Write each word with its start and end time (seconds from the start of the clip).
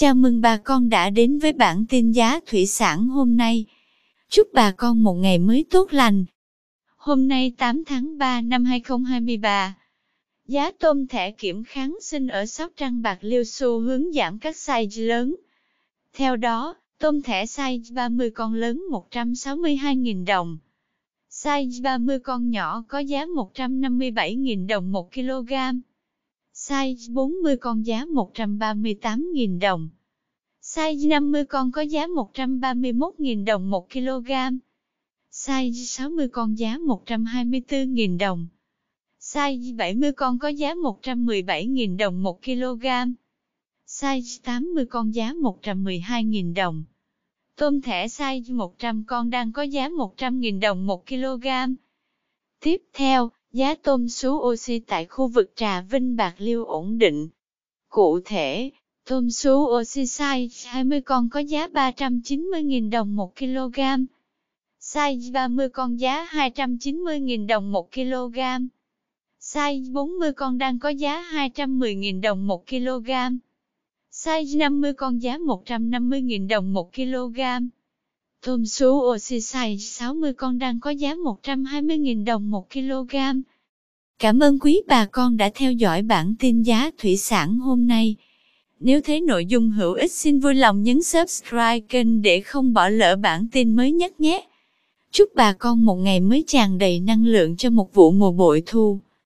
Chào 0.00 0.14
mừng 0.14 0.40
bà 0.40 0.56
con 0.56 0.88
đã 0.88 1.10
đến 1.10 1.38
với 1.38 1.52
bản 1.52 1.84
tin 1.88 2.12
giá 2.12 2.40
thủy 2.46 2.66
sản 2.66 3.08
hôm 3.08 3.36
nay. 3.36 3.64
Chúc 4.28 4.48
bà 4.52 4.70
con 4.70 5.02
một 5.02 5.14
ngày 5.14 5.38
mới 5.38 5.64
tốt 5.70 5.92
lành. 5.92 6.24
Hôm 6.96 7.28
nay 7.28 7.52
8 7.58 7.84
tháng 7.84 8.18
3 8.18 8.40
năm 8.40 8.64
2023, 8.64 9.74
giá 10.46 10.70
tôm 10.70 11.06
thẻ 11.06 11.30
kiểm 11.30 11.64
kháng 11.64 11.98
sinh 12.02 12.28
ở 12.28 12.46
Sóc 12.46 12.72
Trăng 12.76 13.02
Bạc 13.02 13.18
Liêu 13.20 13.44
xu 13.44 13.80
hướng 13.80 14.12
giảm 14.12 14.38
các 14.38 14.56
size 14.56 15.06
lớn. 15.08 15.34
Theo 16.12 16.36
đó, 16.36 16.74
tôm 16.98 17.22
thẻ 17.22 17.44
size 17.44 17.94
30 17.94 18.30
con 18.30 18.54
lớn 18.54 18.82
162.000 18.90 20.26
đồng. 20.26 20.58
Size 21.30 21.82
30 21.82 22.18
con 22.18 22.50
nhỏ 22.50 22.84
có 22.88 22.98
giá 22.98 23.24
157.000 23.26 24.66
đồng 24.66 24.92
1 24.92 25.12
kg. 25.14 25.52
Size 26.58 27.12
40 27.12 27.56
con 27.56 27.86
giá 27.86 28.04
138.000 28.04 29.58
đồng. 29.58 29.88
Size 30.62 31.08
50 31.08 31.44
con 31.44 31.72
có 31.72 31.80
giá 31.82 32.06
131.000 32.06 33.44
đồng 33.44 33.70
1 33.70 33.92
kg. 33.92 34.30
Size 35.32 35.84
60 35.84 36.28
con 36.28 36.58
giá 36.58 36.78
124.000 36.78 38.18
đồng. 38.18 38.46
Size 39.20 39.76
70 39.76 40.12
con 40.12 40.38
có 40.38 40.48
giá 40.48 40.74
117.000 40.74 41.96
đồng 41.96 42.22
1 42.22 42.42
kg. 42.42 42.86
Size 43.86 44.40
80 44.42 44.86
con 44.86 45.14
giá 45.14 45.32
112.000 45.32 46.54
đồng. 46.54 46.84
Tôm 47.56 47.80
thẻ 47.80 48.06
size 48.06 48.56
100 48.56 49.04
con 49.06 49.30
đang 49.30 49.52
có 49.52 49.62
giá 49.62 49.88
100.000 49.88 50.60
đồng 50.60 50.86
1 50.86 51.06
kg. 51.06 51.46
Tiếp 52.60 52.82
theo, 52.92 53.30
giá 53.52 53.74
tôm 53.74 54.08
sú 54.08 54.30
oxy 54.30 54.78
tại 54.78 55.06
khu 55.06 55.28
vực 55.28 55.52
Trà 55.56 55.80
Vinh 55.80 56.16
Bạc 56.16 56.34
Liêu 56.38 56.64
ổn 56.64 56.98
định. 56.98 57.28
Cụ 57.88 58.20
thể, 58.24 58.70
tôm 59.08 59.30
sú 59.30 59.66
oxy 59.80 60.02
size 60.02 60.70
20 60.70 61.00
con 61.00 61.28
có 61.28 61.40
giá 61.40 61.66
390.000 61.66 62.90
đồng 62.90 63.16
1 63.16 63.36
kg. 63.36 63.80
Size 64.80 65.32
30 65.32 65.68
con 65.68 66.00
giá 66.00 66.28
290.000 66.32 67.46
đồng 67.46 67.72
1 67.72 67.92
kg. 67.92 68.38
Size 69.40 69.92
40 69.92 70.32
con 70.32 70.58
đang 70.58 70.78
có 70.78 70.88
giá 70.88 71.30
210.000 71.32 72.20
đồng 72.20 72.46
1 72.46 72.66
kg. 72.66 73.10
Size 74.12 74.58
50 74.58 74.92
con 74.92 75.22
giá 75.22 75.38
150.000 75.38 76.48
đồng 76.48 76.72
1 76.72 76.94
kg. 76.94 77.40
Tôm 78.48 78.66
sú 78.66 79.00
oxy 79.14 79.40
size 79.40 79.76
60 79.78 80.32
con 80.32 80.58
đang 80.58 80.80
có 80.80 80.90
giá 80.90 81.14
120.000 81.14 82.24
đồng 82.24 82.50
1 82.50 82.70
kg. 82.70 83.16
Cảm 84.18 84.38
ơn 84.38 84.58
quý 84.58 84.82
bà 84.86 85.04
con 85.04 85.36
đã 85.36 85.50
theo 85.54 85.72
dõi 85.72 86.02
bản 86.02 86.34
tin 86.38 86.62
giá 86.62 86.90
thủy 86.98 87.16
sản 87.16 87.58
hôm 87.58 87.86
nay. 87.86 88.16
Nếu 88.80 89.00
thấy 89.00 89.20
nội 89.20 89.46
dung 89.46 89.70
hữu 89.70 89.92
ích 89.92 90.12
xin 90.12 90.38
vui 90.38 90.54
lòng 90.54 90.82
nhấn 90.82 91.02
subscribe 91.02 91.80
kênh 91.80 92.22
để 92.22 92.40
không 92.40 92.72
bỏ 92.72 92.88
lỡ 92.88 93.16
bản 93.16 93.46
tin 93.52 93.76
mới 93.76 93.92
nhất 93.92 94.20
nhé. 94.20 94.46
Chúc 95.10 95.28
bà 95.34 95.52
con 95.52 95.84
một 95.84 95.96
ngày 95.96 96.20
mới 96.20 96.44
tràn 96.46 96.78
đầy 96.78 97.00
năng 97.00 97.24
lượng 97.24 97.56
cho 97.56 97.70
một 97.70 97.94
vụ 97.94 98.10
mùa 98.10 98.32
bội 98.32 98.62
thu. 98.66 98.98